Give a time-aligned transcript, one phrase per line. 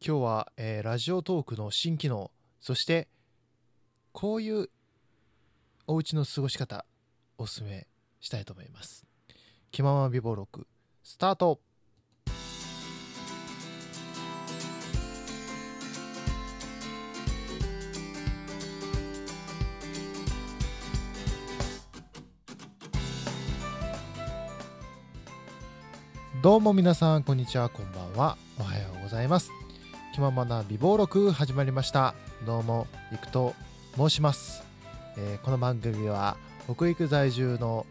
[0.00, 3.08] 今日は、えーラジオトークの新機能そして
[4.12, 4.70] こういう
[5.88, 6.84] お家の過ごし方
[7.36, 7.88] おすすめ
[8.20, 9.04] したいと思います。
[9.70, 10.66] 気まま美貌録
[11.02, 11.60] スタート。
[26.40, 28.38] どうも皆さんこんにちはこんばんは。
[28.60, 29.50] おはようございます。
[30.18, 32.12] 気ままな美貌録始まりました。
[32.44, 33.54] どうもいくと
[33.96, 34.64] 申します、
[35.16, 37.86] えーこの番組は北陸在住の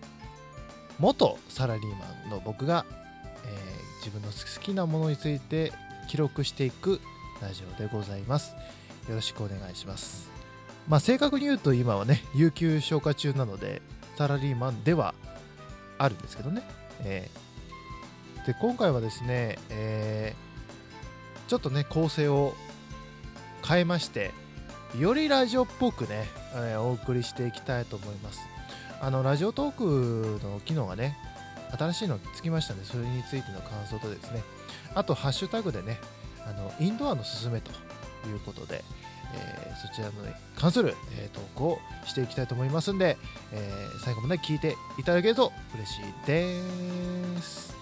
[1.00, 1.96] 元サラリーマ
[2.28, 2.86] ンの僕が、
[3.46, 5.72] えー自分の好きなものについて
[6.10, 7.00] 記録していく
[7.42, 8.56] ラジオでございます。
[9.08, 10.30] よろしくお願いします。
[10.90, 13.82] まあ正確に言うと今はね有給消化中なので
[14.18, 15.16] サラリーマンでは
[15.98, 16.62] あるんですけどね、
[17.06, 20.47] えーで今回はですね、えー
[21.48, 22.54] ちょっとね構成を
[23.68, 24.32] 変えまして
[25.00, 28.40] よりラジオっぽくね、えーお送りしていきたいと思います。
[29.02, 29.72] あのラジオトー
[30.40, 31.18] クの機能がね
[31.78, 34.42] 新しいのつきましたのでそれについての感想とですね
[34.96, 36.00] あとハッシュタグでね
[36.48, 37.72] あのインドアのすすめと
[38.28, 38.84] いうことで、
[39.36, 43.18] えーそちらの、ね、関する、えー投稿をしていきたいと思いますんで、
[43.52, 47.77] えー最後まで聞いていただけると嬉しいです。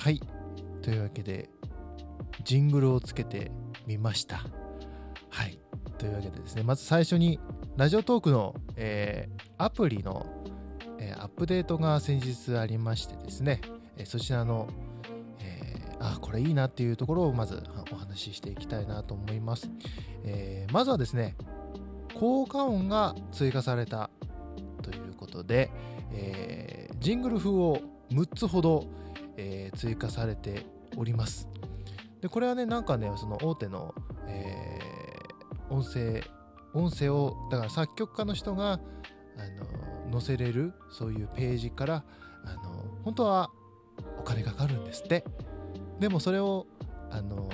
[0.00, 0.18] はい。
[0.80, 1.50] というわけで
[2.42, 3.52] ジングルをつけて
[3.86, 4.46] みました。
[5.28, 5.58] はい。
[5.98, 7.38] というわけでですねまず最初に
[7.76, 10.24] ラジオトークの、えーアプリの、
[10.98, 13.60] えーアップデートが先日ありましてですね、
[13.98, 14.68] えーそちらの、
[15.38, 19.70] えあこれいいなっていうところをまずお話ししていきたいなと思います、
[20.24, 21.36] えまずはですね
[22.14, 24.08] 効果音が追加された
[24.80, 25.70] ということで、
[26.14, 28.86] えジングル風を6つほど、
[29.40, 31.48] えー追加されております。
[32.20, 33.94] でこれはねなんかねその大手の、
[34.28, 34.90] えー
[35.70, 36.24] 音声
[36.74, 38.78] 音声をだから作曲家の人があ
[40.10, 42.04] の載せれるそういうページから
[42.44, 43.50] あの本当は
[44.18, 45.24] お金かかるんですって。
[46.00, 46.66] でもそれを
[47.10, 47.48] あの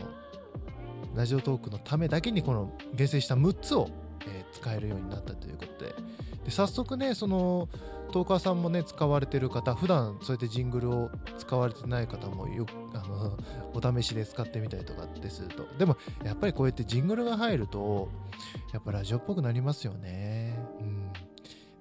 [1.15, 3.89] ラジオトークのためだけにこの厳選した6つを、
[4.27, 5.95] えー使えるようになったということで。
[6.45, 7.69] で早速ねその
[8.13, 13.37] トーカーさんもね使われてる方普段そうやってジングルを使われてない方もよあの
[13.75, 15.67] お試しで使ってみたりとかってすると。
[15.79, 18.09] でもやっぱりこうやってジングルが入ると
[18.73, 20.59] やっぱラジオっぽくなりますよね。
[20.81, 21.13] うん。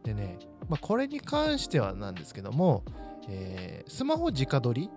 [0.04, 2.84] でね、まあ、これに関してはなんですけども、
[3.30, 4.90] えースマホ直撮り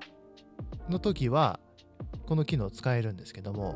[0.88, 1.60] の時は
[2.26, 3.74] この機能使えるんですけども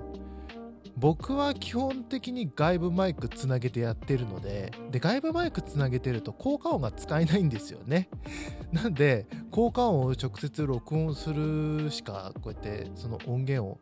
[0.96, 8.08] 僕は基本的に外部マイクつなげてやってるのでで外部マイクつなげてると効果音が使えないんですよね。
[8.72, 13.80] なんで効果音を直接録音するしかこうやってその音源を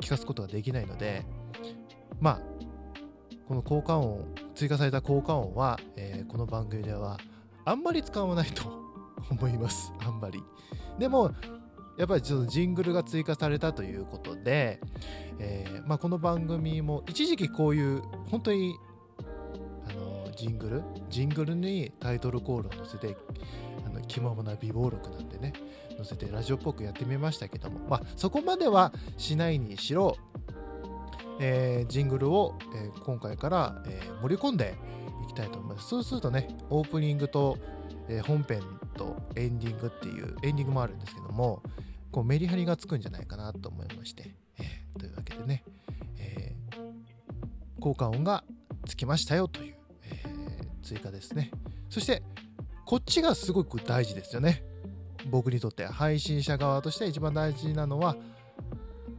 [0.00, 1.24] 聞かすことができないので
[2.20, 2.40] まあ
[3.48, 4.24] この効果音
[4.54, 7.18] 追加された効果音は、えーこの番組では
[7.64, 8.64] あんまり使わないと
[9.30, 9.92] 思います。
[10.00, 10.42] あんまり。
[10.98, 11.32] でも
[11.96, 14.80] やっぱりちょっとジングルが追加されたということで、
[15.38, 18.76] えーまあ、この番組も一時期こういう本当に
[19.88, 23.16] あのジングルジングルにタイトルコールを載せて
[23.86, 25.52] あの気ままな美貌録なんてね
[25.96, 30.16] 載せてラジオっぽくやってみましたけども、まあ、そこまではしないにしろ、
[31.40, 34.74] えージングルを、えー今回から、えー盛り込んで
[35.24, 35.88] いきたいと思います。
[35.88, 37.58] そうするとねオープニングと、
[38.08, 38.62] えー本編
[38.96, 41.62] とエンディングっていうエンディングもあるんですけども
[42.12, 45.64] こうメリハリがつくんじゃないかなと思いまして、えーというわけでね、
[46.18, 46.94] えー
[47.80, 48.44] 効果音が
[48.86, 50.22] つきましたよという、え
[50.82, 51.50] 追加ですね。
[51.90, 52.22] そして
[52.86, 54.62] こっちがすごく大事ですよね。
[55.30, 58.16] 僕にとって配信者側として一番大事なのは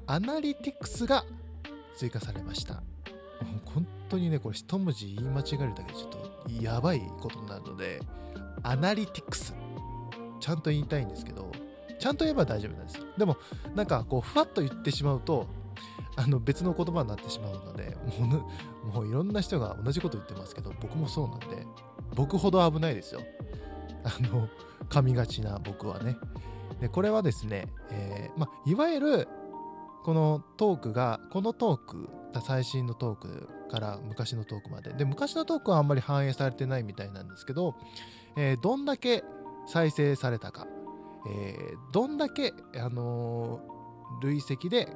[0.08, 1.26] アナリティクスが
[1.96, 2.76] 追加されました。
[2.76, 2.84] もう
[3.66, 8.02] 本当にねこれ一文字言い間違えるだけでちょっとやばいことになるので
[8.68, 9.56] アナリティクス。
[10.40, 11.52] ちゃんと言いたいんですけど
[11.98, 12.98] ちゃんと言えば大丈夫なんです。
[12.98, 13.38] よでも
[13.74, 15.48] なんかこうふわっと言ってしまうと
[16.18, 18.46] あの別の言葉になってしまうのでも
[18.92, 21.66] うもういろんな人が同じこと言ってますけど僕もそうなんで
[22.14, 23.22] 僕ほど危ないですよ。
[24.04, 24.48] あの
[24.90, 26.18] 噛みがちな僕はね。
[26.80, 29.28] でこれはですね、えーま、いわゆる
[30.04, 32.10] このトークがこのトーク
[32.42, 34.94] 最新のトークから昔のトークまで。
[34.94, 37.76] で昔のトークはあんまり反映されてないみたいなんですけど、
[38.36, 39.24] えー、どんだけ
[39.68, 40.68] 再生されたか、
[41.28, 44.88] えー、どんだけ、あのー、累積で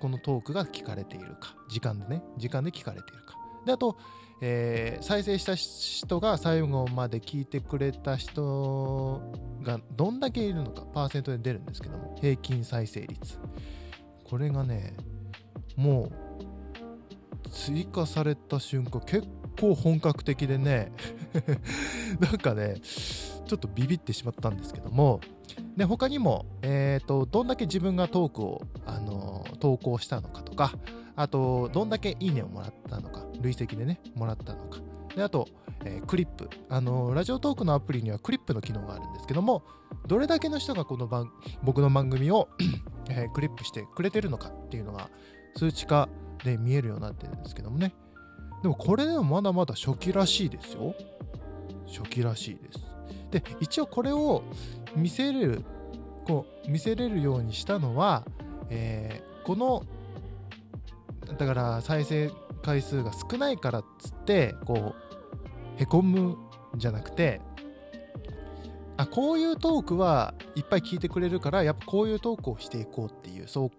[0.00, 1.54] このトークが聞かれているか。
[1.68, 2.22] 時間でね。
[2.38, 3.36] 時間で聞かれているか。
[3.66, 3.98] であと、
[4.40, 9.20] えー、再生した人が最後まで聞いてくれた人
[9.62, 10.82] がどんだけいるのか。
[10.82, 12.16] パーセントで出るんですけども。
[12.20, 13.38] 平均再生率。
[14.24, 14.94] これがね
[15.76, 16.29] もう
[17.50, 19.28] 追加された瞬間結
[19.60, 20.92] 構本格的でね
[22.20, 25.20] なんかねちょっとビビってしまったんですけども
[25.76, 30.72] で他にも、えーと、どんだけ自分がトークを、あの投稿したのかとか
[31.16, 34.78] あとどんだけいいねをもらったのか累積でねもらったのか。
[35.14, 35.48] であと、
[35.84, 36.48] えー、クリップ。
[36.68, 39.64] あのラジオトークのアプリにはクリップの機能があるんですけども
[40.06, 41.30] どれだけの人がこの番
[41.62, 42.48] 僕の番組を
[43.10, 45.10] えー、クリップしてくれてるのかっていうのが
[45.56, 46.08] 数値化
[46.44, 47.94] で見えるようになってるんですけどもね。
[48.62, 50.94] でもこれでもまだまだ初期らしいですよ。
[51.86, 52.90] 初期らしいです。
[53.30, 54.42] で一応これを
[54.94, 55.64] 見せる
[56.24, 58.24] こう見せれるようにしたのは、
[58.68, 59.84] えー、この
[61.38, 62.30] だから再生
[62.62, 64.94] 回数が少ないからっつってこ
[65.78, 66.36] うへこむん
[66.76, 67.40] じゃなくて
[68.96, 73.70] あこういうトークはいっぱい聞いてくれるからやっぱこういうトークをしていこうっていうそう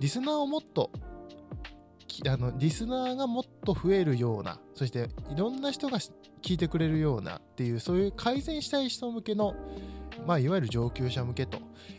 [0.00, 0.90] リスナーをもっと
[2.26, 5.98] あのリスナーがもっと増えるようなそしていろんな人が
[6.42, 9.54] 聞いてくれるようなっていうそういう改善したい人向けの、
[10.26, 11.58] まあ、いわゆる上級者向けと、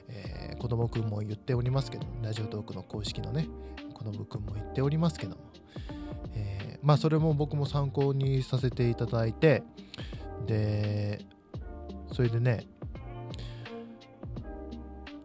[0.09, 3.47] えー、子供くんも言っておりますけどラジオトークの公式のね
[3.93, 5.37] 子供くんも言っておりますけども、
[6.35, 9.63] えー、まあそれも僕も参考にさせていただいて
[10.45, 11.25] で
[12.11, 12.67] それでね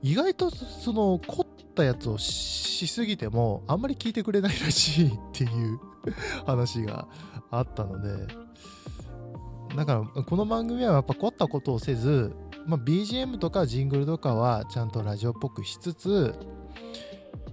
[0.02, 5.78] 意外とその凝ったやつをしすぎてもあんまり聞いてくれないらしいっていう
[6.46, 7.06] 話が
[7.50, 8.26] あったので
[9.76, 12.34] だからこの番組はやっぱ凝ったことをせず、
[12.66, 16.34] まあ、BGM とかジングルとかはちゃんとラジオっぽくしつつ、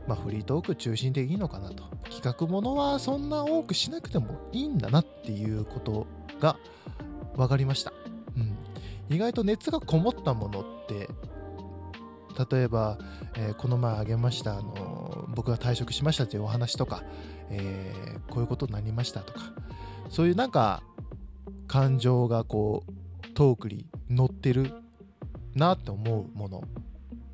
[0.08, 1.84] まあ、フリートーク中心でいいのかなと。
[2.14, 6.06] 企画ものはそんな多くしなくてもいいんだなっていうこと
[6.40, 6.58] が
[7.36, 7.92] 分かりました、
[8.38, 8.56] うん、
[9.10, 11.10] 意外と熱がこもったものって
[12.38, 12.98] 例えば、
[13.36, 17.04] えー、この前あげました、あの僕が退職しましたというお話とか、
[17.50, 19.40] えー、こういうことになりましたとか
[20.10, 20.84] そういうなんか
[21.68, 24.74] 感情がこうトークに乗ってる
[25.56, 26.64] なって思うもの。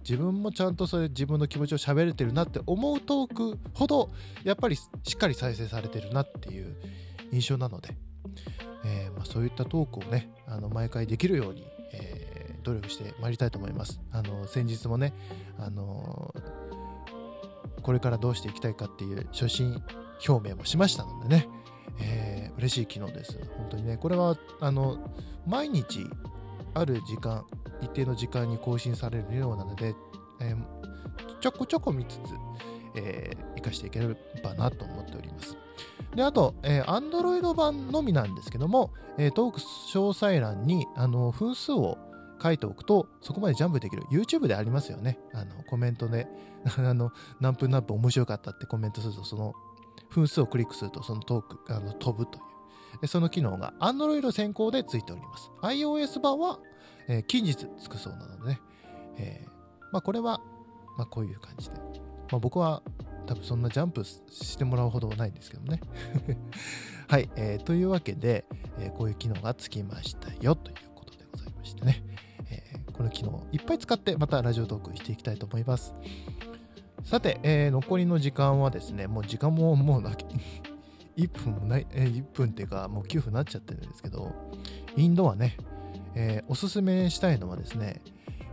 [0.02, 4.10] 自分もちゃんとそれ自分の気持ちを喋れてるなって思うトークほど
[4.44, 6.76] やっぱりしっかり再生されてるなっていう
[7.32, 7.90] 印象なので、
[8.86, 11.64] えー、まあ、そういったトークをねあの毎回できるように、
[12.70, 14.00] 努力してまいりたいと思います。
[14.12, 15.14] あの先日もね
[15.58, 16.34] あの
[17.82, 19.82] これからどうしていきたいかっていう初心
[20.28, 21.48] 表明もしましたのでね、
[22.00, 23.40] えー、嬉しい機能です。
[23.58, 23.98] 本当にね。
[23.98, 25.12] これはあの
[25.48, 26.06] 毎日
[26.74, 27.46] ある時間
[27.82, 29.96] 一定の時間に更新されるようなので、
[30.42, 32.20] えー、ちょこちょこ見つつ、
[32.96, 34.08] えー、生かしていけれ
[34.44, 35.58] ばなと思っております。
[36.16, 41.98] であと、えー、Android 版のみなんですけども、えー、トーク詳細欄にあの分数を
[42.42, 44.04] 書いておくと、そこまでジャンプできる。
[44.12, 45.20] YouTube でありますよね。
[45.34, 46.28] あの、コメントで、
[46.78, 49.54] あの、何分何分面白かったってコメントすると、その
[50.10, 52.42] 分数をクリックすると、そのトーク、あの飛ぶとい
[53.04, 53.08] う。
[53.08, 55.52] その機能が Android 先行でついております。
[55.62, 56.60] iOS 版は、
[57.08, 58.62] えー、近日つくそうなのでね。
[59.18, 59.50] えー、
[59.92, 60.42] まあ、これは、
[60.98, 61.76] まあ、こういう感じで。
[62.32, 62.82] まあ、僕は
[63.26, 65.80] 多分そんなジャンプしてもらうほどはないんですけどね。
[67.08, 68.46] はい、えー、というわけで、
[68.80, 72.04] えー、こういう機能がつきましたよということでございましてね、
[73.00, 75.96] この機能いっぱい使ってまたラジオトークしていきたいと思います。
[77.06, 80.10] さて、えー、残りの時間はですね、もう時間ももうな
[81.16, 84.34] 1 分もない、えー、1分っていうかもう9分になっちゃってるんですけど、
[84.98, 85.56] インドはね、
[86.14, 88.02] えー、おすすめしたいのはですね、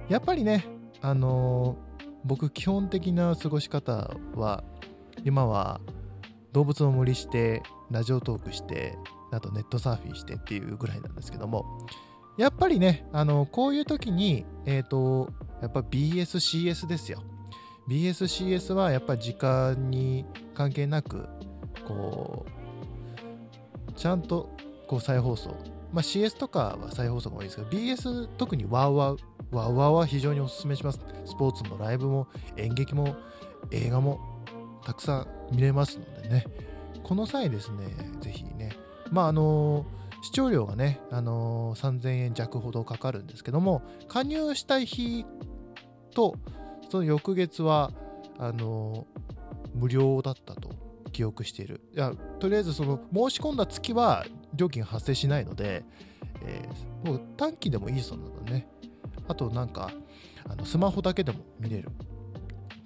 [0.09, 0.65] やっぱりね、
[1.00, 1.76] あの
[2.25, 4.62] 僕基本的な過ごし方は
[5.25, 5.81] 今は
[6.53, 8.97] 動物の森してラジオトークして
[9.33, 11.85] あとネットサーフィンしてっていうぐらいなんですけども
[12.37, 15.31] やっぱりねあのこういう時にえっ、ー、と
[15.62, 17.23] やっぱ BSCS ですよ。
[17.88, 20.25] BSCS はやっぱ時間に
[20.55, 21.28] 関係なく
[21.87, 22.45] こ
[23.88, 24.50] うちゃんと
[24.87, 25.50] こう再放送。
[25.93, 29.19] まあ CS とかは再放送が多いですけど BS 特にワウワウ。
[29.50, 31.00] ワウワウは非常にお勧めします。
[31.25, 32.26] スポーツもライブも
[32.57, 33.16] 演劇も
[33.71, 34.21] 映画も
[34.85, 36.45] たくさん見れますのでね、
[37.02, 37.85] この際ですね、
[38.21, 38.76] ぜひね、
[39.11, 39.87] まああの
[40.26, 45.25] 視聴料がね、あの3000円弱ほどかかるんですけども、加入したい日
[46.12, 46.35] と、
[46.90, 47.92] その翌月は、
[48.38, 49.06] あの
[49.75, 50.71] 無料だったと
[51.12, 51.80] 記憶している。
[51.95, 55.85] いやとりあえずその申し込んだ月は料金発生しないので、
[56.42, 58.66] えー、もう短期でもいいそうなのね。
[59.28, 59.92] あとなんか
[60.45, 61.90] あのスマホだけでも見れる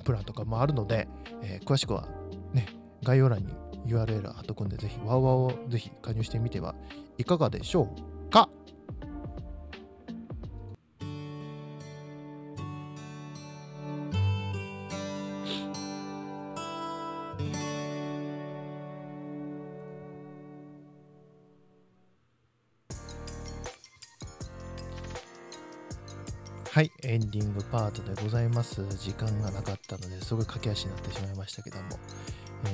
[0.04, 1.08] プランとかもあるので、
[1.42, 2.06] えー、詳しくは
[2.52, 2.66] ね
[3.02, 3.54] 概要欄に
[3.86, 6.74] URL 貼っとくんでぜひワウワウをぜひ加入してみては
[7.18, 7.88] いかがでしょ
[8.28, 8.48] うか
[26.72, 28.86] はい、エンディングパートでございます。
[28.96, 31.98] 時間がなかったのですごい駆け足になってしまいましたけども、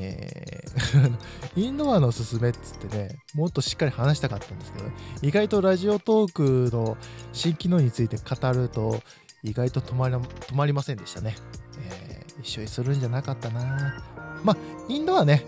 [0.01, 0.67] えー
[1.57, 4.85] インドアのすすめっつってね、もっとしっかり話したかったんですけど、
[5.23, 6.33] 意外とラジオトー
[6.71, 6.97] クの
[7.33, 9.01] 新機能について語ると、
[9.43, 11.37] 意外と止まり止まりませんでしたね、
[11.81, 14.05] えー、一緒にするんじゃなかったな
[14.43, 14.57] まあ、
[14.89, 15.47] インドアね、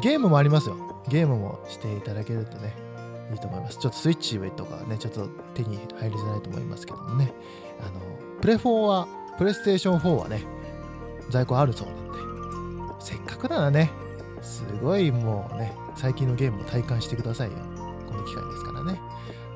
[0.00, 0.76] ゲームもありますよ。
[1.08, 2.74] ゲームもしていただけるとね、
[3.32, 3.78] いいと思います。
[3.78, 7.32] ちょっとスイッチとかね、ちょっと手に入りづらいと思いますけどもね。
[7.80, 8.00] あの、
[8.40, 10.42] プレ4は、プレイステーション4はね、
[11.30, 12.07] 在庫あるそうなんで、
[13.46, 13.92] なね、
[14.42, 17.58] すごいもうね、最近のゲームを体感してくださいよ。
[18.08, 19.00] この機会ですからね。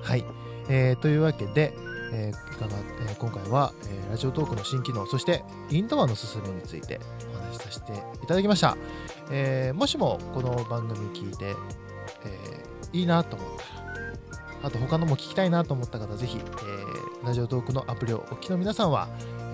[0.02, 0.24] はい。
[0.68, 1.74] えー、というわけで、
[2.12, 2.76] えー、いかが、
[3.08, 7.00] えー、今回は、えー、ラジオトークの新機能、そしてインドアのすすめについて
[7.34, 8.76] お話しさせていただきました。
[9.30, 11.56] え、もしもこの番組聞いて、
[12.24, 13.82] えー、いいなと思ったら、
[14.64, 19.08] あと他のも聞きたいなと思った方、ぜひ、え、ラジオトークのアプリをお聞きの皆さんは、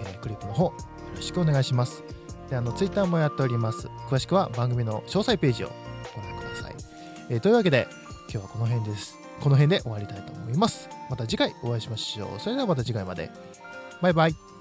[0.04, 0.72] えー、クリップの方、よ
[1.14, 2.17] ろしくお願いします。
[2.50, 3.88] であのツイッターもやっております。
[4.08, 5.68] 詳しくは番組の詳細ページを
[6.14, 6.74] ご覧ください、
[7.30, 7.86] えー、というわけで
[8.32, 9.18] 今日はこの辺です。
[9.40, 10.88] この辺で終わりたいと思います。
[11.08, 12.40] また次回お会いしましょう。
[12.40, 13.30] それではまた次回まで。
[14.02, 14.57] バイバイ。